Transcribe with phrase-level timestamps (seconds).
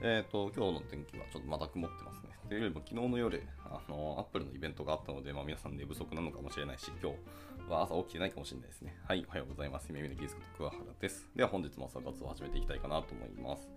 [0.00, 2.30] えっ、と、今日の天気はちょっとまた曇ってますね。
[2.48, 7.10] というよりも昨日の夜、あの、アップルのイベントがあったので、まあ、皆さん寝不足なのかもしれないし、今
[7.66, 8.96] 日は朝起きてないかもしれないですね。
[9.08, 9.92] はい、おはようございます。
[9.92, 11.28] 耳の技術こと桑原です。
[11.34, 13.68] では本日も朝活を始めていきたいかなと思います。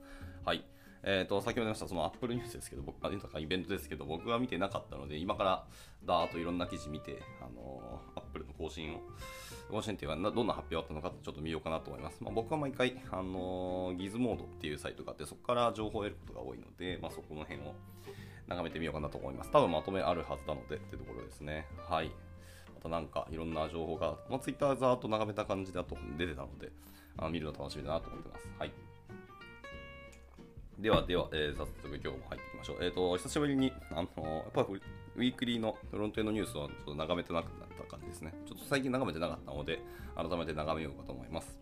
[0.46, 0.64] はい。
[1.04, 5.66] えっ、と、先ほど言いました、そのアップルニュースですけど、僕、あ、とかイベントですけど、僕は見てなかったので、今から
[6.06, 9.00] だーっといろんな記事見て、あのアップルの更新を、
[9.72, 12.18] 更新っていうか、などんな発表あったのかちょっと見ようかなと思います。
[12.22, 17.74] まあ、僕は毎回、あのギズモードっていうサイトがあって、そこから情報を得ることが多いので、まあ、そこの辺を
[18.48, 19.52] 眺めてみようかなと思います。
[19.52, 21.66] 多分まとめあるはずなのでっていうところですね。
[21.90, 22.12] はい。
[22.76, 26.70] またなんかいろんな情報が、まあ、ツイッターざーっと眺めた感じだと出てたので、
[27.18, 28.50] あの見るの楽しみだなと思ってます。
[28.60, 28.72] はい。
[30.80, 32.78] ではでは、えー、早速今日も入っていきましょう。
[32.82, 34.82] えっ、と、久しぶりに、あのやっぱり
[35.16, 38.34] ウィークリーのフロントエンドニュースをちょっと眺めてなくなったですね。
[38.46, 39.82] ちょっと最近眺めてなかったので、
[40.16, 41.60] 改めて眺めようかと思います。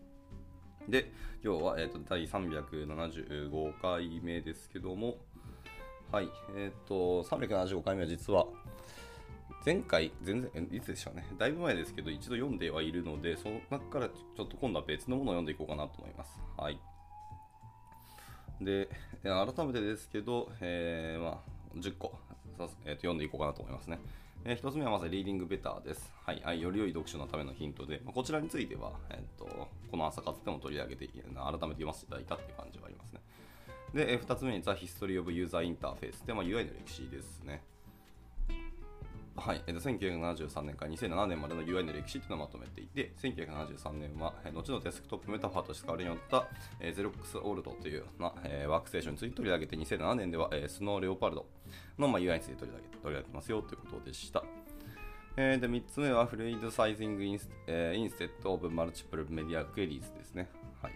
[0.88, 5.16] で、今日は、えーと、第375回目ですけども、
[6.12, 8.46] はい、えっ、と、375回目は実は、
[9.64, 16.40] 前回、全然、いつでしょうね、だいぶ前ですけど、一度読んではいるので、その中からちょっと今度は別のものを読んでいこうかなと思います。
[16.56, 16.80] はい。
[18.60, 18.88] で、
[19.22, 22.18] 改めてですけど、えー、まあ、10個、
[22.84, 23.98] えー、と読んでいこうかなと思いますね。
[24.44, 26.10] えー、1つ目はまず、リーディングベターです。
[26.24, 33.20] はい、はい、より良い読書のためのヒントで、まあ、こちらについては、えーと、この朝活でも取り上げて、改めて読ませていただいたっていう感じはありますね。
[33.92, 37.62] で、えー、2つ目に、 The History of User Interface で、まあ、UI の歴史ですね。
[39.40, 46.46] はい、えー、1973年から2007年までの UI の歴史というのをまとめていて、1973年は、え、後のデスクトップメタファーとして使われるよった、
[46.78, 51.46] えー、ゼロックスアルトというような、え、ワークステーションについて取り上げて、2007年では、え、スノーレオパルド
[51.98, 54.44] の、まあ、UI について取り上げ取り上げてますよということでした。
[55.36, 60.50] えー、で3つ目は Fluid Sizing Ins、えー、 Instead of Multiple Media Queries ですね。
[60.82, 60.92] はい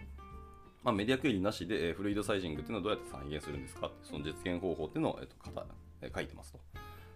[0.83, 5.65] まあ、メディアクエリーなしで、えー、フルイドサイジングっていうのはどうやって再現するんですかその実現方法っていうのを、えーとか
[6.03, 6.61] え、書いてますと。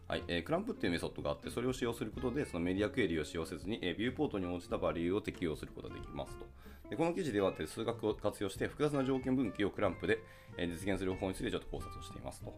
[0.08, 6.46] はいえー、クランプっていうメソッドがあって、それを使用することで、そのメディアクエリを使用せずに、えー、ビューポートに応じたバリューを適用することができますと。
[6.88, 10.20] でこの記事では数学を活用して複雑な条件分岐をクランプで、
[10.56, 12.54] えー、実現する方法についてちょっと考察をしていますと。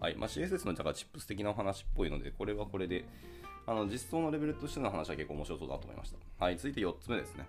[0.00, 3.04] はいまあ、CSS のだからチップス的なお話っぽいので、これはこれで、
[3.66, 6.44] あの実装のレベルとしての話は結構面白そうだと思いました。
[6.44, 7.46] はい、続いて4つ目ですね。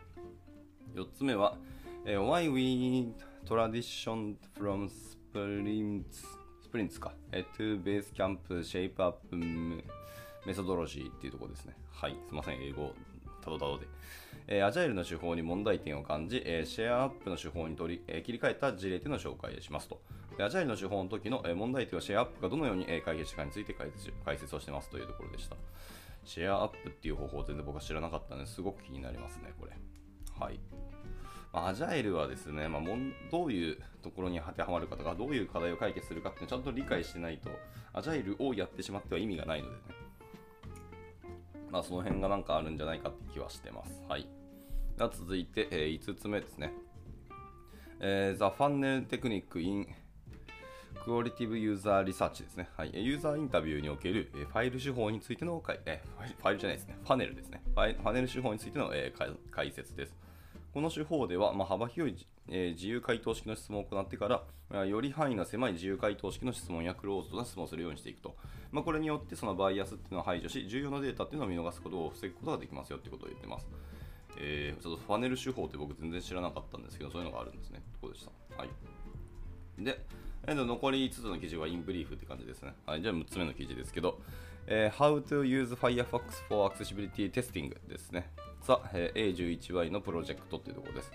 [0.96, 1.58] 4つ目は、
[2.06, 3.14] えー、Why we
[3.46, 6.45] transitioned from sprints
[6.76, 9.18] プリンツか、えー、to base camp shape up
[10.46, 11.74] メソドロジーっていうところですね。
[11.90, 12.92] はい、すみません、英語
[13.42, 13.88] たどたどで。
[14.48, 20.02] えー、アジャイルの手法に問題点を感じ、えー、シェアアップの手法に取り、えー、切り替えた事例というのを紹介しますと。
[20.38, 25.56] アジャイルの手法の時の、え、問題点をシェアアップがどのように、え、解決したかについて解説解説をしてますというところでした。
[26.26, 29.72] シェアアップっていう方法を全然僕は知らなかったのですごく気になりますね、これ。
[30.38, 30.60] はい。
[31.56, 32.82] アジャイルはですね、まあ、
[33.32, 37.50] どういうところに当てはまるかとか、どういう課題を解決するかってちゃんと理解してないと、
[37.94, 39.82] アジャイルをやってしまっては意味がないのでね。
[41.72, 44.04] まあ、その辺がなんかあるんじゃないかって気はしてます。
[44.08, 44.28] はい。
[44.98, 46.74] では続いて、えー、5つ目ですね。
[48.00, 49.88] えー、The Funnel Technique in
[51.06, 52.70] Qualitative User Research ですね。
[52.78, 52.92] はい。
[52.94, 56.98] ユーザーインタビューにおける、えー、ファイル手法についての、えー、ファイルじゃないですね。
[57.04, 57.62] ファネルですね。
[57.74, 60.16] ファネル手法についての、えー、解説です。
[60.76, 68.36] この手法では、まあ、幅広い、えー、自由回答式の質問を行ってから、まあ、より範囲が狭い自由回答式の質問やクローズドな質問をするようにしていくと。
[68.74, 73.70] まあ、これによってそのバイアスっていうのを排除し、重要なデータっていうのを見逃すことを防ぐことができますよってことを言ってます。
[74.38, 77.82] えー、ちょっとファネル手法って僕全然知らなかったんですけど、そういうのがあるんですね。
[77.94, 78.32] とこでした。
[78.58, 78.70] はい。
[79.82, 80.04] で、
[80.46, 82.74] えー、残り5つの記事はインブリーフって感じですね。
[82.86, 84.20] はい、じゃあ6つ目の記事ですけど、
[84.68, 88.30] えー、How to use Firefox for Accessibility Testing ですね。
[88.66, 91.12] ザ、え、A11Y のプロジェクトというところです。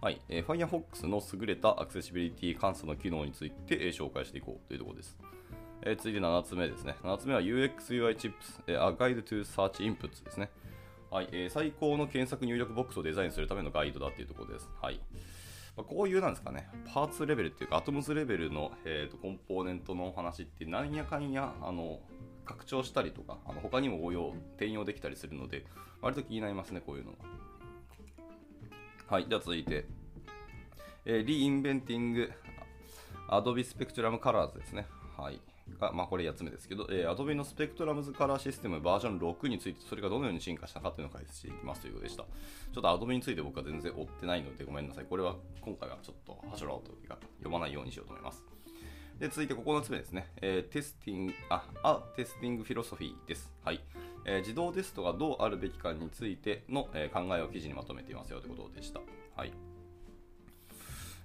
[0.00, 5.16] はい、えー、Firefox の優れたアクセシビリティ監査の機能について、え、紹介していこうというところです。
[5.82, 6.96] えー、続いて7つ目ですね。
[7.02, 8.32] 7つ目は UX-UI Chips、
[8.66, 10.48] えー、A Guide to Search Inputs ですね。
[11.10, 14.68] はいえー、最高の検索入力ボックスをデザインするためのガイドだというところです。
[14.80, 14.98] はい
[15.76, 22.00] まあ、こういうなんですかね、パーツレベルっていうか、アトムズレベルの、えーと、コンポーネントのお話ってなんやかんやあの
[22.44, 25.64] 拡張したりとか、あの他にも応用、転用できたりするので、
[26.00, 27.18] 割と気になりますね、こういうのが。
[29.06, 29.86] はい、では続いて、
[31.04, 32.30] えー、Reinventing
[33.28, 34.86] Adobe Spectrum Colors ですね。
[35.16, 35.40] はい。
[35.78, 42.22] がまあ、これ8つ目ですけど、えー、Adobe のスペクトラムズカラーシステムバージョン6について、それがどのように進化したかというのを解説していきますということでした。
[42.22, 45.04] ちょっと Adobe について僕は全然追ってないのでごめんなさい。
[45.08, 48.53] これは今回はちょっとはしょらうというか読まないようにしようと思います。
[49.18, 53.52] で続いて9つ目ですね、えー、テスティング、あ、あ、テスティングフィロソフィーです。
[53.64, 53.80] はい。
[54.24, 59.00] えー、自動テストがどうあるべきかについての、えー、考えを記事にまとめていますよということでした。
[59.36, 59.52] はい。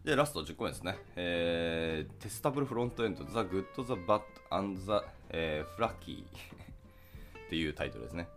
[0.03, 0.97] で、ラスト10個目ですね。
[1.15, 4.21] えー、テスタブルフロントエンド、The Good, The Bad
[4.51, 8.29] and The、えー、 っていうタイトルですね。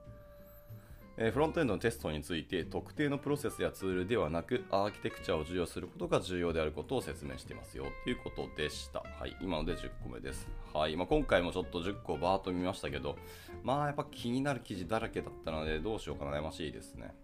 [1.18, 9.00] えフロントエンドのテストについて特定のプロセスやツールではなくアーキテクチャを授与することが重要であることを説明していますよということでした。
[9.20, 10.48] はい、今ので10個目です。
[10.72, 13.16] はいまあ、今回もちょっと10個バーっと見ましたけど、
[13.62, 17.14] まあやっぱ気になる記事だらけだったのでどうしようか悩ましいですね。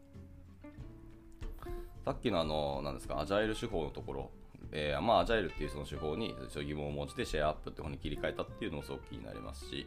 [2.04, 4.30] さっきのあの、なんですか、アジャイル手法のところ、
[4.70, 9.86] えー、まあアジャイルっていうその手法に疑問を持ちてシェアアップって方に切り替えたっていうのもすごく気になりますし、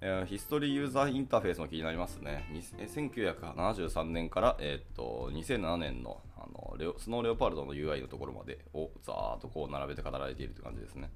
[0.00, 2.44] えー、ヒストリーユーザーインターフェースも気になりますね。
[2.78, 11.10] 1973年から、えー、と2007年のあのレオスノーレオパルドの UI のところまでをざーっとこう並べて語られているという感じですね。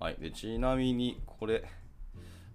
[0.00, 1.62] はい、でちなみにこれ、っ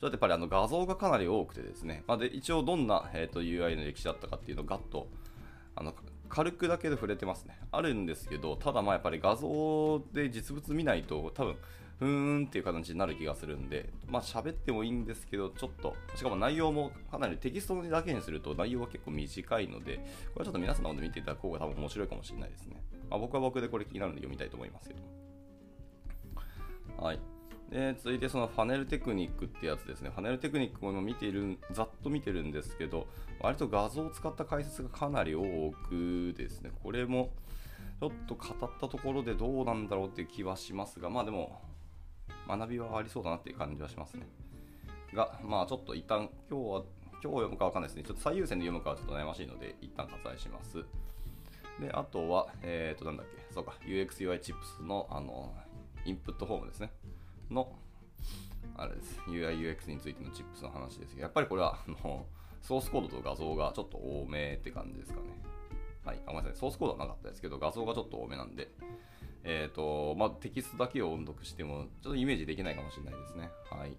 [0.02, 5.08] やっぱりあの画像がかなり多くてですね、まあ、で一応どんな、えー、と UI の歴史だったかっていうのをガッと
[5.76, 5.94] あの
[6.30, 7.58] 軽くだけで触れてますね。
[7.72, 11.56] あるんですけど、ただまあやっぱり画像で実物見ないと多分
[12.00, 19.98] ふーんっていう形になる気がするんで、まあ喋ってもいいんですけど、ちょっと、しかも内容もかなりテキストだけにすると内容は結構短いので、
[20.34, 22.84] これはちょっと皆さんの方で見ていただく方が多分面白いかもしれないですね。
[23.10, 25.02] まあ、僕は僕でこれ気になるので読みたいと思いますけど。
[26.98, 27.20] はい。
[27.70, 30.12] で続いてそのファネルテクニックってやつですね。
[30.12, 33.08] ファネルテクニックも見ている、ざっと見てるんですけど、
[33.40, 35.44] 割と画像を使った解説がかなり多
[35.90, 37.32] くですね、これも
[38.00, 41.62] ちょっと語ったところでどうなんだろうっていう気はしますが、まあでも、
[42.48, 44.28] 学びはありそうだなっていう感じはしますね。
[45.14, 46.84] が、まあちょっと一旦今日は、
[47.24, 48.04] 今日読むかわかんないですね。
[48.04, 50.84] ちょっと最優先で読むかはちょっと悩ましいので、一旦割愛します。
[51.80, 55.54] で、あとは、えっ、ー、と、なんだっけ、そうか、UXUI チップスの、あの、
[56.06, 56.92] インプットフォームですね。
[57.50, 57.72] の、
[58.76, 59.20] あれです。
[59.28, 62.26] UIUX についてのチップスの話ですけど、やっぱりこれは、あの、
[62.62, 65.28] ソースコードと画像がちょっと多めって感じですかね。
[66.06, 66.60] はい、あごめんなさい。
[66.60, 68.70] ソースコードはなかったですけど、画像がちょっと多めなんで、
[69.44, 73.50] え、ー、と、まあ、テキストだけを音読しても、ちょっとイメージできないかもしれないですね。
[73.70, 73.98] はい。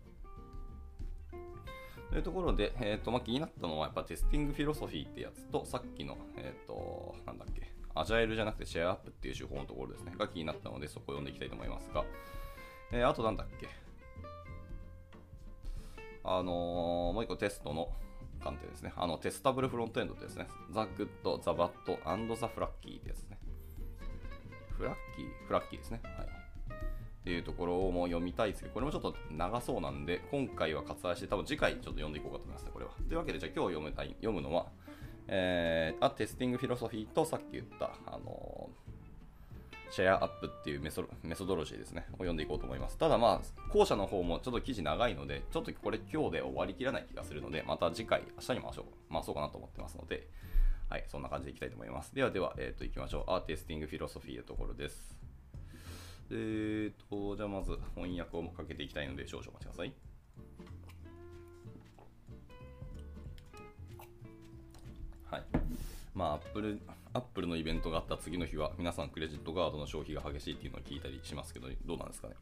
[2.10, 12.04] というところで、えーとまあ、気になったのはやっぱテスティングフィロソフィーってやつとさっきの、え、ー、と、なんだっけ、アジャイルじゃなくてシェアアップっていう手法のところですね、が気になったのでそこを読んでいきたいと思いますが、
[12.92, 13.68] えー、あとなんだっけ、
[16.22, 17.90] あのー、もう一個テストの
[18.42, 23.38] 観点ですね、あの Testable Frontend ですね、 The Good, The Bad, and The Flaky ってやつですね。
[24.76, 26.00] フラッキー、フラッキーですね。
[26.02, 26.26] はい。
[26.26, 32.90] っていうところをもう読みたいですけど、これもちょっと長そうなんで、今回は割愛して、多分次回ちょっと読んでいこうかと思いますね、これは。
[33.08, 34.66] というわけで、じゃあ今日読むたい読むのは、
[35.26, 42.98] えー、あ、 Testing Philosophy とさっき言った、あのー、シェアアップっていうメソメソドロジーですね、を読んでいこうと思います。
[42.98, 50.28] ただまあ、後者の方もちょっと記事長いので、ちょっとこれ今日で終わりきらない気がするので、また次回、明日に回しょう、回そうかなと思ってますので、
[50.88, 52.14] はい、そんな感じでいきたいと思います。
[52.14, 53.30] ではでは、えっ、ー、と、いきましょう。
[53.32, 55.16] アーティスティングフィロソフィーのところです。
[56.30, 59.92] えっ、ー、と、じゃあまず翻訳をかけていきたいので、少々お待ちください。
[65.30, 65.42] はい。
[66.14, 66.80] まあ、アップル、
[67.12, 72.34] アップルのイベントがあった次の日は、皆さんクレジットカードの消費が激しいっていうのを聞いたりしますけど、どうなんですかね。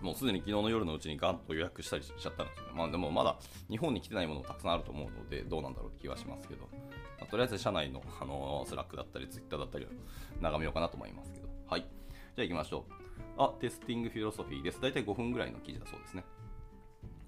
[0.00, 2.72] もうすでに昨日の夜のうちにガンと予約したりしちゃったんですよね。
[2.74, 3.38] まあでもまだ
[3.70, 6.68] 日本に来てないものもたくさんあると思うので、どうなんだろうって気はしますけど、
[7.18, 9.88] まあ、とりあえず社内の、あのー、スラックだったり、ツイッターだったりを
[10.40, 11.48] 眺めようかなと思いますけど。
[11.68, 11.80] はい。
[11.80, 11.88] じゃ
[12.38, 12.92] あ行きましょう。
[13.38, 14.80] あ、 Testing Philosophy です。
[14.80, 16.24] 大体5分ぐらいの記事だそうですね。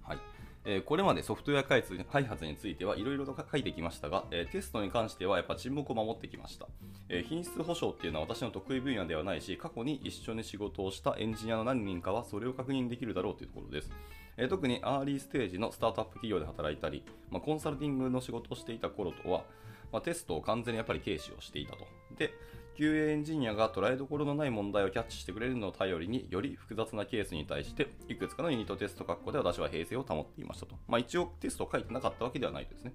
[0.03, 0.19] はい。
[0.65, 6.67] えー、これまでソフトウェア開発についてはいろいろと書いてきましたが、えー、テストに関してはやっぱ沈黙を守ってきました、
[7.09, 13.91] えー、品質保証っていうのは私の得意分野ではないし、過去に一緒に仕事をしたエンジニアの何人かはそれを確認できるだろうというところです。
[14.37, 19.45] え特にアーリーステージのスタートアップ企業で働いたり、まあ、コンサルティングの仕事をしていた頃とは、
[19.93, 21.87] まあ、テストを完全にやっぱり軽視をしていたと。
[22.17, 22.33] で、
[22.79, 30.77] QA エンジニアが捉えどころのない問題をキャッチしてくれるのを頼りにより複雑なケースに対していくつかのユニットテスト括弧で私は平静を保っていましたと。
[30.87, 32.93] まあ、一応テストを書いてなかったわけではないですね。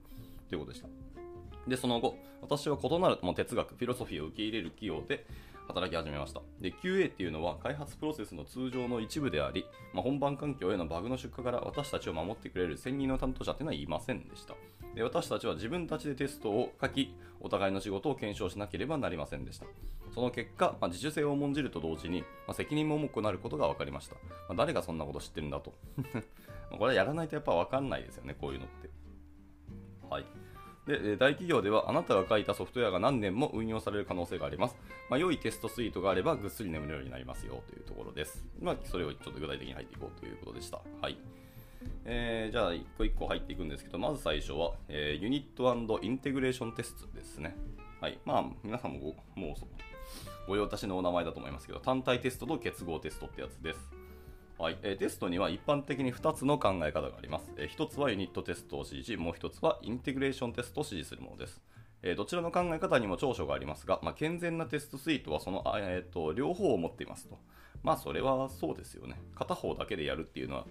[0.48, 0.88] ということでした。
[1.68, 5.26] で、その後、私は異なる、ま哲学、フィロソフィーを受け入れる企業で
[5.68, 6.42] 働き始めました。
[6.62, 14.56] で、QA っていうのは開発プロセスの通常の一部であり、まあ、本番環境へのバグの出荷から私たちを守ってくれる専任の担当者っていうのはいませんでした。
[14.96, 19.66] で私たちは自分たちでテストを書き、お互いの仕事を検証しなければなりませんでした。
[20.14, 24.16] その結果、まあ、自主性を重んじると同時に、まあ、責任も重くなることが分かりました。
[24.16, 25.74] まあ、誰がそんなこと知ってるんだと。
[26.72, 28.90] これはやらないとやっぱ分かんないですよね、こういうのって。
[30.10, 30.26] はい。
[30.86, 34.76] で、大企業ではあなたが書いたソフトウェアが何年も運用される可能性があります。
[35.10, 38.46] まあ、良いテストスイートがあればぐっすり眠るようになりますよというところです。
[38.62, 40.82] まあ、それをちょっと具体的に入っていこうということでした。
[41.02, 41.18] はい。
[42.06, 47.56] えー、じゃあ、一個一個入っていくんですけど、まず最初は、えー、ユニットインテグレーションテストですね。
[48.02, 48.20] はい。
[48.26, 49.54] まあ、皆さんもごもう
[50.48, 53.80] ご用達のお名前だと思いますけど、単体テストと結合テストってやつです。
[54.60, 57.52] はいえーテストには一般的に2つの考え方があります。
[57.58, 61.62] え1つはユニットテストを指示し、もう1つはインテグレーションテストを指示するものです。
[62.02, 67.40] えーどちらの考え方にも長所がありますが、まあ、健全なテストスイートはその、えー、と両方を持っていますと。
[67.82, 69.20] まあそれはそうですよね。
[69.36, 70.66] 片方だけでやるっていうのは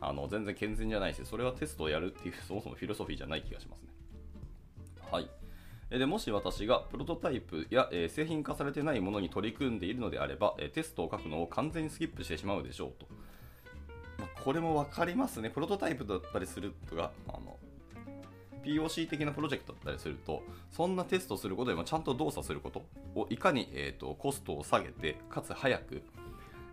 [0.00, 3.88] あの全然健全じゃないし、それはテストをやるっていう そもそもフィロソフィーじゃない気がしますね。
[5.10, 5.28] はい。
[5.90, 13.06] でもし私がプロトタイプや、えー製品化されてないものに取り組んでいるのであれば、えーテストを書くのを完全にスキップしてしまうでしょうと。
[14.18, 15.50] まあこれも分かりますね。
[15.50, 17.58] プロトタイプだったりするとか、あの
[18.64, 26.02] POC 的なプロジェクトだったりすると、そんなテストすることでもちゃんと動作することをいかに、えー、とコストを下げて、かつ早く、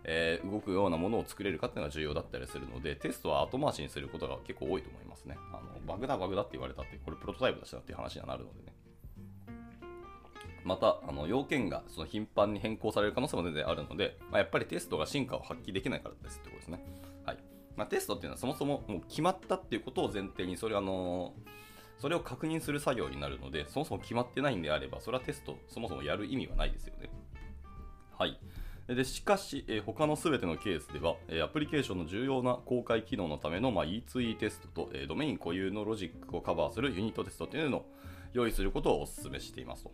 [0.08, 5.36] えー動くようなものを作れるかっていうのが重要だったりするので、テストは後回しにすることが結構多いと思いますね。
[5.52, 8.72] あのバグだ、バグだって言われたって、これプロトタイプだしなっていう話にはなるのでね。
[10.64, 16.84] また、あの要件がその頻繁に変更される可能性も全然あるので、まあ、やっぱりテストが進化を発揮できないからですってことですね。
[17.24, 17.38] はい
[17.76, 21.34] まあ、テストっていうのはそもそももう決まったっていうことを前提に、それあの
[21.98, 27.10] それを確認する作業になるので、そもそも決まってないんであれば、それはテスト、そもそもやる意味はないですよね。
[28.18, 28.38] はい。
[28.94, 37.86] でしかし、えー他のすべてのケースでは、えーアプリケーションの重要な公開機能のための、まあ、E2E テストと、えードメイン固有のロジックをカバーするユニットテストというのを
[38.32, 39.92] 用意することをお勧めしていますと。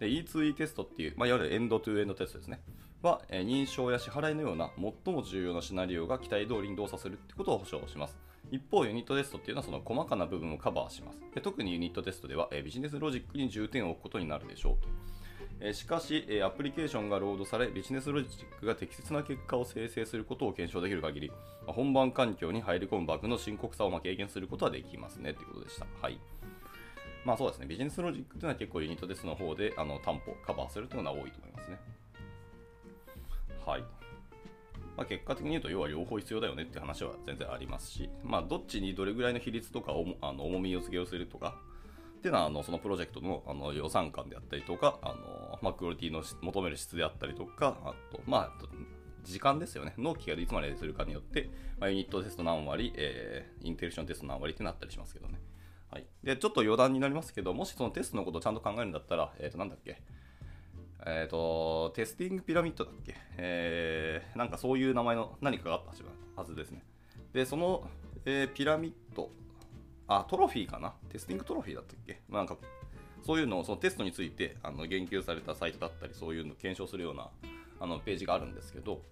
[0.00, 2.60] E2E テストっていう、まあ、いわゆるエンドトゥエンドテストですね。
[3.00, 4.70] は、えー認証や支払いのような
[5.04, 8.16] 最も重要なシナリオが期待通りに動作するってことを保証します。
[8.50, 11.20] 一方、ユニットテストっていうのはその細かな部分をカバーします。
[11.34, 14.88] で特にユニットテストでは、えービジネスロジックに重点を置くことになるでしょうと。
[15.60, 21.32] えしかし、えアプリケーションがロードされ、ビジネスロジックが適切な結果を生成することを検証できる限り、
[21.66, 25.86] 本番環境に入り込むバグの深刻さをま軽減することはできますねということでした。
[26.00, 26.18] はい。
[27.24, 31.80] まあそうですね、ビジネスロジックというのは結構ユニットテストの方であの担保、カバーするというのは多いと思いますね。
[33.64, 33.80] はい。
[34.96, 41.58] まあ、結果的に言うと、要は両方必要だよねって話は全然ありますし、まあ、どっちにどれぐらいの比率とかおもあの重みを付けをするとか、
[42.26, 48.66] っていうのはあのそのプロジェクトのあの予算感であったりとか、あのまあ、クオリティの求める質であったりとか、あと、まあ、
[49.22, 49.94] 時間ですよね。
[49.96, 55.38] 納期がいつまでするかによって、まあ、ユニットテスト何割、えーインテグレーションテスト何割ってなったりしますけどね。
[55.88, 60.02] はい、でちょっと余談になりますけど、もしそのテストのことをちゃんと考えるんだったら、えっ、と、なんだっけ、
[61.06, 66.82] えっ、と、テスティングピラミッドだっけ、えーなんかそういう名前の何かがあったはずですね。
[67.32, 67.88] で、その、
[68.24, 69.30] えーピラミッド、
[70.08, 70.94] あ、トロフィーかな？
[71.10, 72.56] テスティングトロフィーだったっけ、なんか、
[73.24, 77.28] そういうのを、そのテストについてあの言及されたサイトだったり、そういうのを検証するような
[77.80, 79.02] あのページがあるんですけど、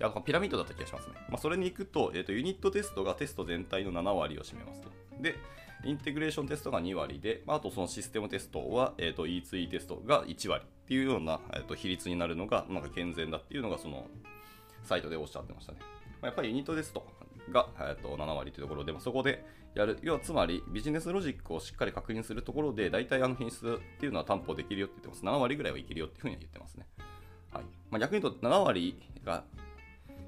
[0.00, 1.14] いやピラミッドだった気がしますね。
[1.28, 4.88] まあ、それに行くと,、えーと、ユニットテストがテスト全体の7割を占めますと。
[5.20, 5.36] で、
[5.84, 14.06] インテグレーションテストが2割で、まあ、あとそのシステムテストは、えー、と E2E テストが1割っていうような、えー、と比率になるのがなんか健全だっていうのがその
[14.84, 15.78] サイトでおっしゃってましたね。
[15.80, 15.86] ま
[16.22, 17.06] あやっぱりユニットテスト
[17.50, 19.44] が、えー、と7割というところで、まあそこで
[19.74, 25.24] やる、要はつまりビジネスロジックをしっかり確認するところで、大体あの品質っていうのは担保できるよって言ってます。
[25.24, 26.86] 7割ぐらいはいけるよっていうふうには言ってますね。
[27.52, 29.44] はいまあ、逆に言うと7割が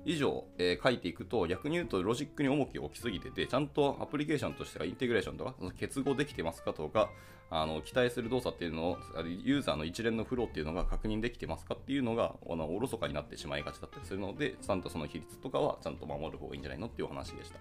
[0.05, 7.11] 以上、えー書いていくと逆に言うとロジックに重きを置きすぎててちゃんとアプリケーションとしてはインテグレーションとか結合できてますかとか
[7.51, 8.99] あの期待する動作っていうのを
[9.45, 17.59] ユーザーの一連のフローっていうのが確認できてますかっていうのがあのおろそかになってしまいがちだったりするのでちゃんとその比率とかはちゃんと守る方がいいんじゃないのっていうお話でした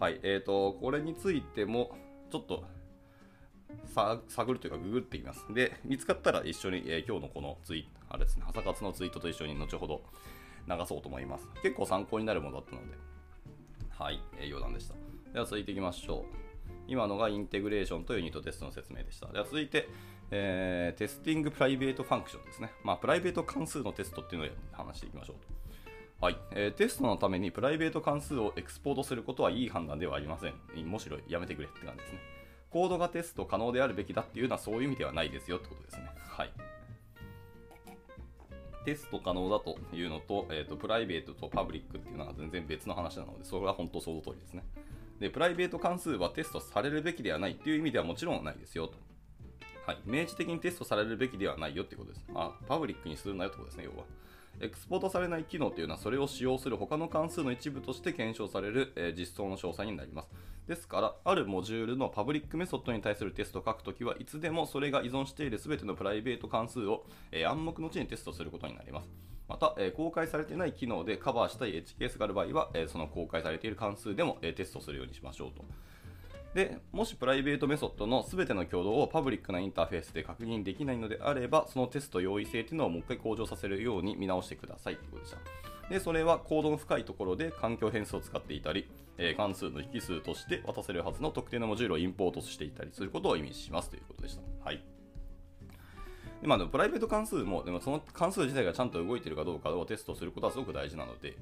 [0.00, 1.90] はいえーとこれについても
[2.32, 2.64] ちょっと
[4.28, 5.44] 探るというかググってみます。
[5.52, 10.00] で、見つかったら一緒に、えー今日のこのツイートあれですね、朝活のツイートと一緒に後ほど
[10.66, 11.46] 流そうと思います。
[11.62, 12.96] 結構参考になるものだったので、
[13.90, 14.94] はい、えー余談でした。
[15.34, 16.24] では続いていきましょう。
[16.88, 19.26] 今のがインテグレーションとユニットテストの説明でした。
[19.26, 19.86] では続いて、
[20.30, 22.72] えー Testing Private Function ですね。
[22.84, 25.59] まあ、プライベート関数のテストっていうのを話していきましょう。
[26.20, 30.54] はいえーテストのためにプライベート関数をエクスポートすることはいい判断ではありません。
[30.84, 32.18] むしろやめてくれって感じですね。
[32.68, 36.10] コードがテスト可能であるべきだっていうのはそういう意味ではないですよってことですね。
[36.28, 36.52] はい。
[38.84, 44.62] テスト可能だというのと、えーと、プライベートとパブリックっていうのは全然別の話なので、それは本当その通りですね。
[45.20, 48.98] で、プライベート関数はテストされるべきではないっていう意味ではもちろんないですよと。
[49.86, 49.98] はい。
[50.04, 52.26] 明示的にテストされるべきではないよってことです。
[52.34, 54.04] あ、パブリックにするなよってことですね、要は。
[54.60, 60.28] エクスポートされない機能というのはそれを使用する他の関数の一部として検証される、え実装の詳細になります。
[60.66, 69.08] ですから、あるモジュールのパブリックメソッドに対するテストを書くときはいつでもそれが依存している全てのプライベート関数を、え暗黙のうちにテストすることになります。
[69.48, 75.64] また、え公開されていない機能でカバーしたいエッジケースがある場合は、えその公開されている関数でも、えテストするようにしましょうと。
[76.54, 85.38] でもしプライベートメソッドの全ての挙動をパブリックなインターフェースで確認できないのであれば、そのテスト容易性というのをもう一回向上させるように見直してくださいということでした。
[85.88, 88.88] でそれはコードの深いところで環境変数を使っていたり、
[89.18, 94.42] えー、関数の引数として渡せるはずの特定のモジュールをインポートしていたりすることを意味しますということでした。
[94.64, 94.82] はい
[96.40, 101.36] でまあ、プライベート関数も、でもその関数自体がちゃんと動いているかどうかをテストすることはすごく大事なので、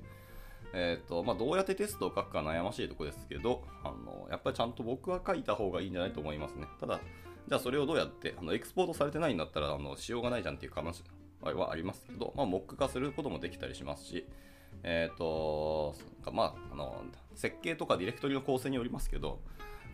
[0.73, 6.67] えーとまあ、どうやってテストを書くか悩ましいところですけどあの、やっぱりちゃんと僕は書いた方がいいんじゃないと思いますね。
[6.79, 7.01] ただ、
[7.49, 11.03] じゃあそれをどうやってあのエクスポートされてないんだったらあのしようがないじゃんっていう話
[11.43, 14.27] はありますけど、まあ、モック化することもできたりしますし、
[14.83, 15.95] えっ、ー、と
[16.33, 17.03] まあ、あの
[17.35, 19.41] 設計とかディレクトリの構成によりますけど、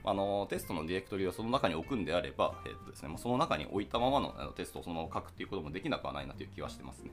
[0.05, 7.13] あのテストのディレクトリをその中に置くんであれば、えーとですね、その中に置いたままのテストをそのまま書くっていうこともできなくはないなという気はしてますね。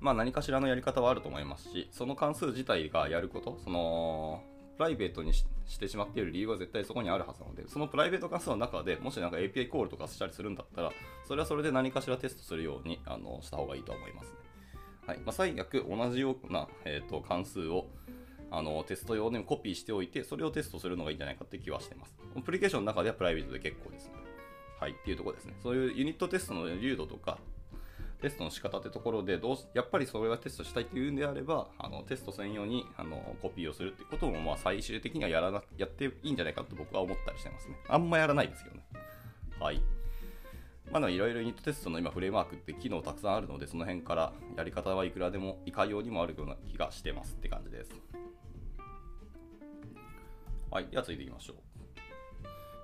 [0.00, 4.42] まあ、何かしらのやり方はあると思いますし、その関数自体がやること、その
[4.76, 5.44] プライベートにし
[5.78, 10.92] てしまっている理由は絶対そこにあるはずなので、そのプライベート関数の中でもしなんか API コールとかしたりするんだったら、
[11.26, 14.32] それはそれで何かしらテストするようにあのした方がいいと思いますね。
[15.06, 17.86] はいまあ、最悪同じような、えーと、関数を
[18.50, 22.14] あのテスト用にコピーしておいて、それをテストするのがいいんじゃないかって気はしています。
[22.36, 24.12] アプリケーションの中ではプライベートで結構ですね。
[24.78, 25.56] はい、っていうところですね。
[25.60, 27.38] そういうユニットテストの流度とか、
[28.20, 37.76] テストの仕方ってところでどうやっぱりそれはテストしたいっていうんであればあのテスト専用にあのコピーをするってこともまあ最終的にはやらなやっていいんじゃないかと僕は思ったりしてますね。
[37.88, 38.82] あんまやらないですけどね。
[39.60, 39.80] はい。
[40.90, 47.92] まだいろいろユニットテストの今フレームワークって機能たくさんあるのでその辺からやり方はいくらでもいかようにもあるような気がしてますって感じです。
[50.70, 50.88] はい。
[50.90, 51.67] では続いていきましょう。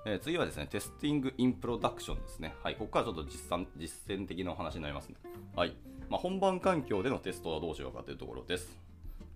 [0.07, 2.53] えー、次はですね、テスティング・イン・プロダクションですね。
[2.63, 5.15] はい、ここからちょっと実践実践的なお話になりますね。
[5.55, 5.75] はい。
[6.09, 8.77] まあ、本番環境でのテストはどうしようかというところです。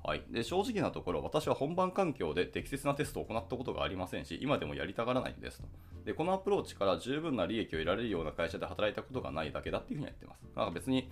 [0.04, 5.68] はい、で正直なところ、私は本番環境で適切なテストを行ったことがありませんし、今でもやりたがらないんですと。
[6.06, 10.44] でこのアプローチから十分な利益を得られるような会社で働いたことがないだけだっていうふうにやってます。
[10.56, 11.12] なんか別に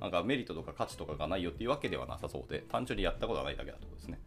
[0.00, 4.20] なんかメリットとか価値とかがないよっていうわけではなさそうで、単純にやったことがないだけだとですね。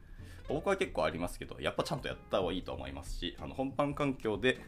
[0.47, 4.59] 僕は結構ありますけど、やっぱちゃんとやった方がいいと思いますし、あの本番環境で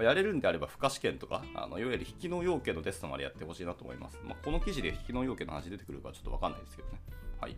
[0.00, 4.18] まやれるんであれば、負荷試験とか、あのいわゆる引きの要件のテストまでやってほしいなと思います。
[4.24, 7.00] まあ、この記事で引きの要件の話出てくるかちょっとわかんないですけどね。
[7.40, 7.56] はい。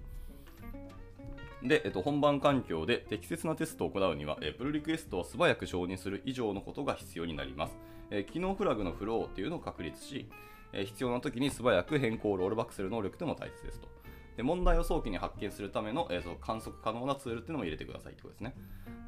[1.63, 7.79] で、えっと、本番環境で適切なテストを行うには、えプルリクエストを素早く承認する以上のことが必要になります。
[8.11, 10.29] え機能フラグのフローっていうのを確立し、
[10.73, 13.89] え必要な時に素早く変更をロールバックする能力でも大切ですと。
[14.37, 18.55] で問題を早期に発見するための、えー、その観測可能なツールっていうのも入れてくださいってことですね。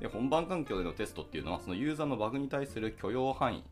[0.01, 3.65] で本番環境でのテストっていうのは、そのユーザーのバグに対する許容範囲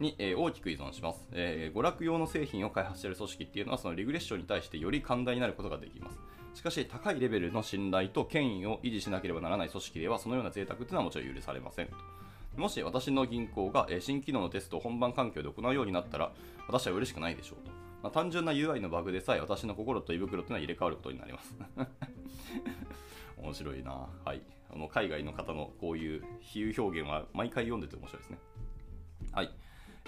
[0.00, 6.18] に、えー、大きく依存します、えー、娯楽用の製品を開発している組織っていうのはそのリグレッションに対してより寛大になることができます。
[6.54, 11.90] しかし高いレベルの信頼と権威を維持しなければならない組織ではそのような贅沢というのはもちろん許されません
[12.56, 16.32] もし私の銀行が新機能のテストを本番環境で行うようになったら
[16.66, 17.70] 私は嬉しくないでしょうと、
[18.02, 21.54] まあ、単純な UI のバグでさえ私の心と胃袋というのは入れ替わることになります。
[23.38, 24.08] 面白いな。
[24.24, 24.42] はい。
[24.72, 28.38] あの海外の方のこういう比喩表現は毎回読んでて面白いですね。
[29.32, 29.50] はい。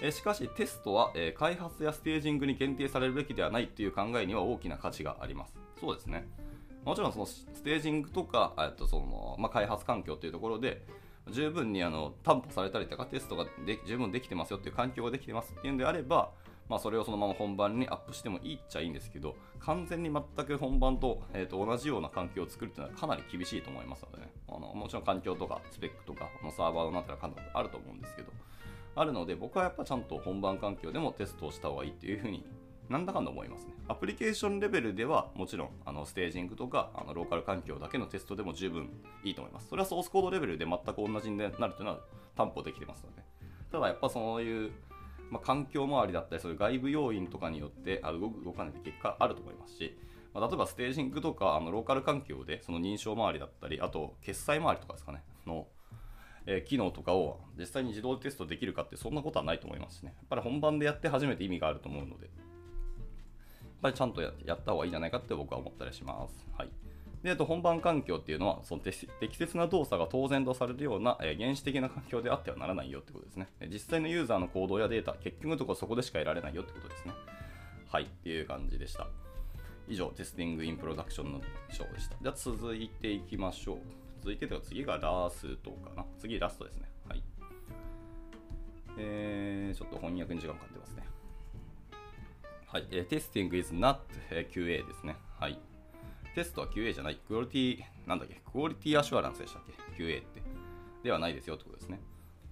[0.01, 5.53] えしかしテストは、え開発やステージングに限定されるべきではないという考えには大きな価値があります。
[5.79, 6.27] そうですね。
[6.85, 10.85] もちろんそのステージングとか、えっとそのまあ、開発環境というところで
[11.29, 16.31] 十分にあの担保されたりとかテストがで十分できてますよっていう環境ができてますっていうんであれば、
[16.69, 28.31] まあ、それをそのまま本番にアップしてもいいっちゃいいんですけど完全に全く本番と,、えー、と同じような環境を作るっていうのはかなり厳しいと思いますのでねあのもちろん環境とかスペックとかのサーバーのなったらかなりあると思うんですけど
[28.95, 32.45] あるので僕はやっぱちゃんと本番環境でもテストをした方がいいっていうふうに
[32.89, 33.73] なんだかんだ思いますね。
[33.87, 38.89] アプリケーションレベルではもちろんあのステージングとかあのローカル環境だけのテストでも十分
[39.23, 39.67] いいと思います。
[39.69, 41.99] それはソースコードレベルで全く同じになるというのは
[42.35, 43.21] 担保できてますので。
[43.71, 44.71] ただやっぱそういう、
[45.29, 49.97] まあ、環境周りだったりそういう外部要因とかによってあ動く動かないって結果あると思いますし、
[50.33, 55.67] まあ、例えばステージングとかあのローカル環境でその認証周りだったりあと決済周りとかですかねの
[56.45, 60.13] え機能とかを実際に自動テストできるかってそんなことはないと思いますしね。
[60.17, 62.31] やっぱり本番でやって初めて意味があると思うので、やっ
[63.81, 66.45] ぱりちゃんとやった方がいいんじゃないかって僕は思ったりします。
[66.57, 66.69] はい。
[67.23, 73.49] で、と本番環境っていうのは、その適切な動作が当然とされるような、え原始的な環境であってはならないよってことですね。
[73.69, 77.13] 実際のユーザーの行動やデータ、結局のところそこでしか得られないよってことですね。
[77.87, 79.07] はい、っていう感じでした。
[79.89, 82.15] 以上、テスティングインプロダクションの章でした。
[82.21, 83.77] じゃあ続いていきましょう。
[84.21, 86.05] 続いてというか次がラストかな。
[86.19, 86.89] 次ラストですね。
[87.07, 87.23] はい。
[88.97, 91.03] えー、ちょっと翻訳に時間かかってますね。
[92.67, 92.87] はい。
[92.91, 93.97] えー、テスティング is not
[94.29, 95.15] QA ですね。
[95.39, 95.59] はい。
[96.35, 97.15] テストは QA じゃない。
[97.15, 98.41] クオリティ、なんだっけ？
[98.51, 99.63] クオリティアシュアランスでしたっ
[99.97, 100.41] け ?QA って。
[101.03, 101.99] ではないですよということですね。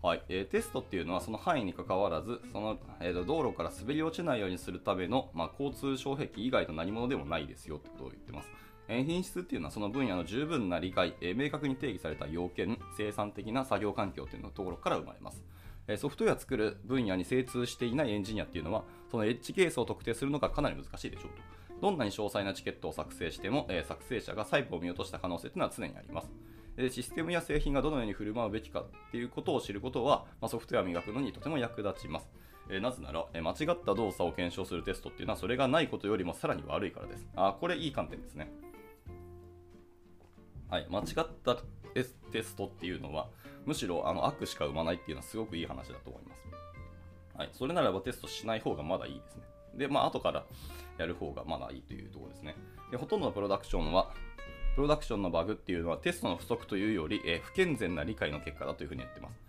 [0.02, 8.50] はいえー、テストっていうのはその範囲にかかわらずその、えーと、道路から滑り落ちないようにするための、まあ、交通障壁以外の何者でもないですよってことを言ってます。
[8.88, 15.44] えー、品質っていうのはその分野の十分な理解、えー、明確に定義された要件、生産的な作業環境っていうのところから生まれます。
[15.98, 21.57] ソフトウェア作る分野に精通していないエンジニアっていうのはそのエッジケースを特定するのがかなり難しいでしょうと。
[21.82, 26.32] どんなに詳細なチケットを作成しても、え作成者が細部を見落とした可能性というのは常にあります。
[26.92, 32.30] システムや製品がどのように振る舞うべきかっていうことを知ることは、ま、ソフトウェアを磨くのにとても役立ちます。
[32.70, 37.28] えなぜなら、え間違った動作を検証するテストっていうのはそれがないことよりもさらに悪いからです。
[37.36, 38.52] あ、これいい観点ですね。
[40.70, 41.58] はい、間違った
[42.32, 43.30] テストっていうのは、
[43.66, 46.44] むしろあの悪しか生まないっていうのはすごくいい話だと思います。
[47.38, 49.44] はい、それならばテストしない方がまだいいですね。
[49.78, 50.46] で、まあ、後から
[50.98, 52.56] やる方がまだいいというところですね。
[52.92, 54.12] で、ほとんどのプロダクションは、
[54.76, 59.40] プロダクションのバグっていうのはテストの不足というより、えー、不健全な理解の結果だというふうに言ってます。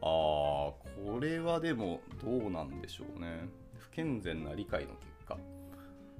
[0.00, 0.74] あー、こ
[1.20, 3.48] れはでもどうなんでしょうね。
[3.78, 5.36] 不健全な理解の結果。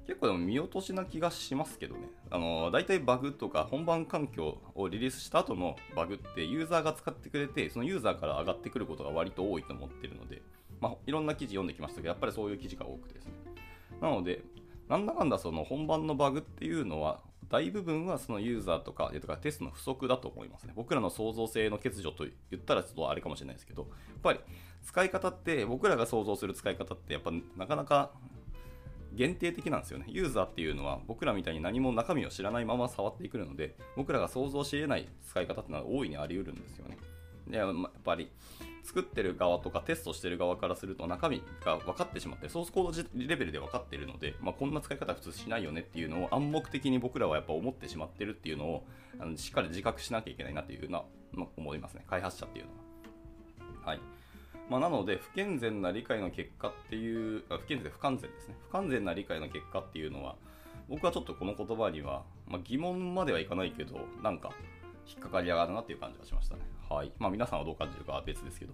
[0.05, 2.09] 結構でも見落としな気がしますけどね。
[2.29, 10.41] あの、大体バグとか本番環境をリリースした後のバグってユーザーが使ってくれて、そのユーザーから上がってくることが割と多いと思ってるので、
[10.83, 13.31] まあ、いろんな記事読んできましたけど、やっぱりそういう記事が多くてですね。
[14.01, 14.43] なので、
[14.89, 20.73] なんだかんだその本番のバグっていうのは、大部分はそのユーザーとかとかテストの不足だと思いますね。
[20.75, 24.39] 僕らの創造性の欠如と言ったらちょっとあれかもしれないですけど、やっぱり
[24.83, 28.11] 使い方って僕らが想像する使い方ってやっぱなかなか
[29.13, 30.05] 限定的なんですよね。
[30.09, 36.97] ユーザーっていうのは僕らみたいに何も中身を知らないまま触ってくるので、僕らが想像し得ない使い方っていうのは大いにあり得るんですよね。
[37.47, 38.31] でやっぱり
[38.83, 48.83] 作ってる側とかテストしてる側からすると中身が分かってしまってソースコードレベルで分かってるので、まあ、こんな使い方普通しないよねっていうのを暗黙的に僕らはやっぱ思ってしまってるっていうのを
[49.19, 52.03] あのしっかり自覚しなきゃいけないなというのは、まあ、思いますね。
[52.09, 52.71] 開発者っていうの
[53.83, 53.91] は。
[53.91, 53.99] はい。
[54.69, 58.55] まあ、なので不健全な理解の結果っていう不健全で不完全ですね。
[58.69, 60.35] 不完全な理解の結果っていうのは
[60.89, 64.51] 僕はちょっとこの言葉には、まあ、疑問まではいかないけどなんか
[65.07, 66.61] 引っかかりやがるなっていう感じがしましたね。
[66.89, 67.11] はい。
[67.19, 68.73] まあ皆さんはどう感じるかは別ですけど。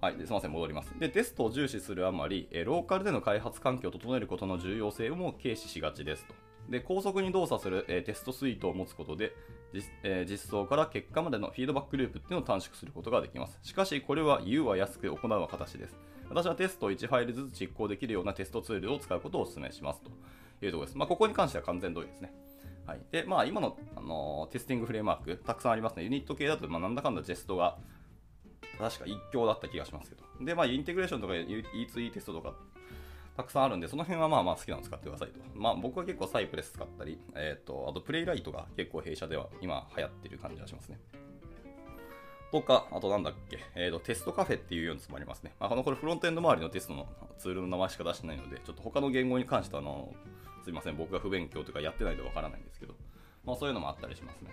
[0.00, 0.16] はい。
[0.16, 0.96] ですみません、戻ります。
[0.98, 6.34] で、テストを重視するあまり、えローカルでの開発環境を整えることの重要性をも軽視しがちですと。
[6.68, 9.34] で、高速に動作する、えテストスイートを持つことで、
[10.04, 13.58] え、実装から結果までのフィードバックループっていうのを短縮することができます。
[13.62, 15.96] しかし、これは言うは安く行うは形です。
[16.28, 20.10] 私はテストを1ファイルずつ実行できるようなテストツールを使うことをお勧めしますと
[20.64, 20.98] いうところです。
[20.98, 22.32] まあ、ここに関しては完全同意ですね。
[22.88, 23.00] はい。
[23.12, 26.04] で、まあ、今の、あの、テスティングフレームワーク、たくさんありますね。
[26.04, 27.76] ユニット系だと、まあ、なんだかんだジェストが、
[28.78, 30.24] 確か一強だった気がしますけど。
[30.42, 32.54] で、まあ、インテグレーションとか E2E テストとか、
[33.36, 35.38] たくさんあるんで、その辺はまあまあ好きなの使ってくださいと。
[35.54, 40.98] まあ、僕は結構サイプレス使ったり、えっ、ー、と、あとプレイライトが結構弊社では今流行ってる感じがしますね。
[42.50, 45.54] とか、あとなんだっけ、えーと、テストカフェっていうようなやつもありますね。
[45.60, 47.06] まあ、このこれフロントエンド周りのテストの
[47.38, 50.12] ツールの名前しか出してないので、ちょっと他の言語に関してはあの
[50.64, 52.94] すいません、僕が不勉強というかやってないでわからないんですけど、
[53.44, 54.50] まあ、そういうのもあったりしますね。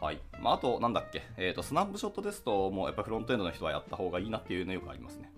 [0.00, 0.20] はい。
[0.40, 5.30] まあ、あと、なんだっけ、えっ、ー、と、スナップショットテストもやっぱフロントエンドの人はやった方がいいなっていうのよくありますね。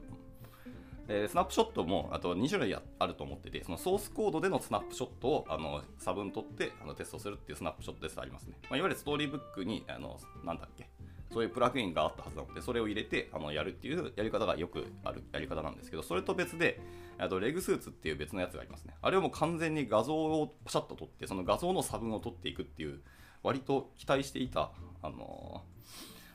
[1.08, 8.56] えー、スナップショットもあと2種類あると思ってて、そのソースコードでのスナップショットをあの差分取ってあのテストするっていうスナップショットテストありますね。
[8.70, 10.88] まあ、いわゆるストーリーブックに、あのなんだっけ、
[11.32, 16.80] そういうプラグインがあったはずなので、それを入れてあのやるっていうやり方がよくあるやり方なんですけど、それと別で、
[17.18, 18.94] あとレグスーツっていう別のやつがありますね。
[19.00, 23.00] あれはもう完全に画像をパシャッと撮って、その画像の差分を取っていくっていう、
[23.42, 24.70] 割と期待していた、
[25.02, 25.62] あの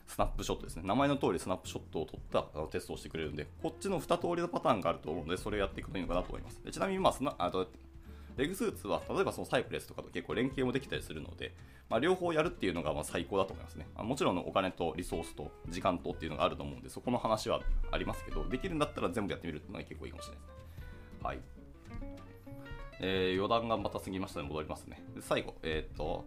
[0.07, 0.83] ー、スナップショットですね。
[0.85, 6.63] 名前の通りスナップショットを取ったあのテストをしてくれるんで、こっちの2通りのパターンがあると思うので、それをやっていくといいのかなと思います。
[6.63, 7.67] でちなみに、まあスナあと、
[8.37, 11.53] レグスーツは、例えばそのサイプレスとかと結構連携もできたりするので、
[11.89, 13.87] まあ、両方やるっていうのがま最高だと思いますね。
[13.95, 20.57] もちろんお金とリソースと時間とっていうのがあると思うんで、そこの話はありますけど、できるんだったら全部やってみるっていうのが結構いいかもしれないですね。
[21.23, 21.39] はい。
[22.99, 25.03] えー、余談がまた過ぎましたので戻りますね。
[25.15, 26.25] で最後、えっ、ー、と、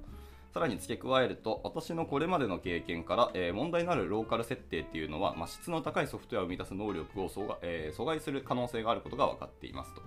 [0.52, 10.02] さらに付け加えると、私のこれまでの経験から、えー、問題のあるローカル設定っていうのは、まあ、質の高いソフトウェアを生み出す能力を阻害,、えー、阻害する可能性があることが分かっていますと。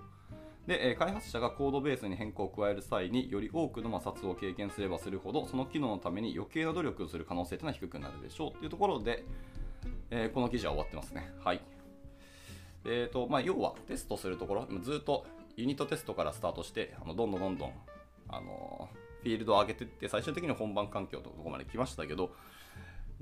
[0.66, 9.24] で、え開発者がコードベースに変更を加える際により多くの摩擦を経験すればするほどその機能のために余計な努力をする可能性というのは低くなるでしょうというところで、
[10.10, 11.30] えー、この記事は終わってますね。
[11.44, 11.60] はい。
[12.86, 15.24] えーとまあ、要はテストするところ、ずっと
[15.56, 17.72] ユニットテストからスタートして、あのどんどんどんどん、
[18.28, 18.88] あの
[19.22, 22.32] フィールドを上げていって、最終的に本番環境とここまで来ましたけど、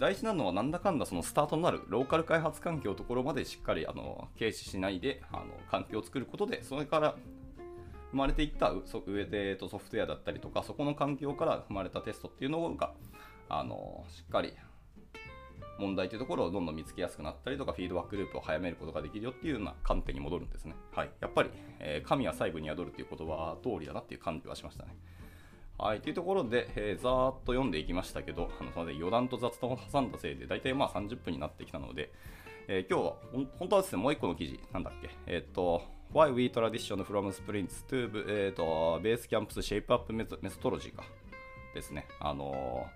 [0.02, 7.14] 大事なのはなんだかんだそのスタートになるローカル開発環境のところまでしっかりあの軽視しないであの環境を作ることでそれから
[8.10, 8.72] 生まれていった
[9.06, 12.94] 上でソフトウェアだったりとかそこの環境から生まれたテストっていうのが
[13.48, 14.54] あのしっかり
[15.78, 20.74] 問題というところをどんどん見つけやすくなったりとか、フィードバックループを早めることができるよっていうような観点に戻るんですね。
[20.94, 21.10] はい。
[21.20, 24.94] やっぱり、えー、神は細部に宿るっていう言葉通りだなっていう感じはしましたね。
[25.78, 32.12] はい、というところで、えー、ざーっと読んでいきましたけど、あのそので余談と雑談を挟んだせいで、大体まあ30分になってきたので、
[32.68, 33.14] えー、今日は
[33.58, 35.82] 本当はですね、もう一個の記事、なんだっけ、えっ、と、
[36.12, 41.04] Why We Tradition from Sprints to、えーと、Base Camps Shape Up Methodology か？
[41.74, 42.06] ですね。
[42.20, 42.86] あの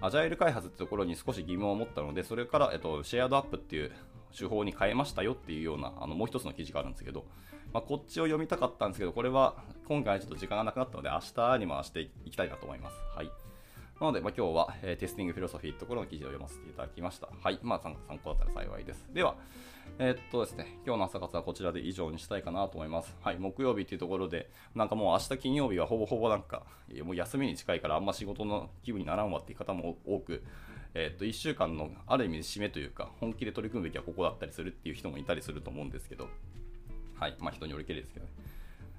[0.00, 3.92] ー、アジャイル開発ってところに少し疑問を持ったので、それから、えっ、と、シェアードアップっていう
[4.36, 7.24] 手法に変えましたよっていうような、あのもう一つの記事があるんですけど、
[7.72, 9.54] まあ、こっちを読みたかったんですけど、これは
[9.86, 12.96] 今回ちょっと時間がなくなったので、明日に回していきたいなと思います。
[13.14, 13.30] はい。
[14.00, 17.28] なので、まあ、今日は、えー、テスティングフィロソフィーところの記事を読ませていただきました。
[17.42, 17.58] はい。
[17.62, 19.06] まあ、参考だったら幸いです。
[19.12, 19.34] では、
[19.98, 23.14] えー、っとですね、今日の朝活はこちらで以上にしたいかなと思います。
[23.22, 23.38] はい。
[23.38, 26.62] 木曜日っていうところで、なんかもう明日金曜日はほぼほぼなんか、
[27.02, 30.44] もう休みに近いからあんま仕事の気分にならんわっていう方も多く、
[30.94, 36.28] えー、っと1週間のある意味で締めというか本気で取り組むべきはここだったりするっていう人もいたりすると思うんですけど
[37.18, 38.32] はいまあ人によりけりですけどね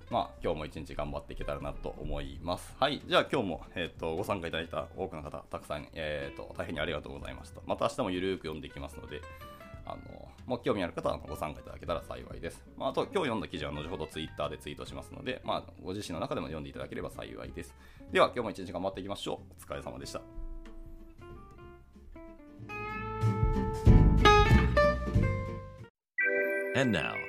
[0.10, 2.76] まあ、今日も一日頑張っていけたらなと思います。
[2.80, 3.00] はい。
[3.08, 7.62] じゃあ今日も、えーと、ご参加いただいた多くの方、たくさん、えーと、大変にありがとうございました。
[7.68, 9.22] また明日もゆるく読んでいきますので、
[9.86, 12.66] あのもう興味ある方はご参加いただけたら幸いです。
[12.76, 17.76] まあ、あと、今日読んだ記事は後ほど Twitter でツイートしますので、まあ、ご自身の中でも読んでいただければ幸いです。
[18.12, 19.54] では、今日も一日頑張っていきましょう。
[19.62, 20.22] お疲れ様でした。
[26.76, 27.29] And now,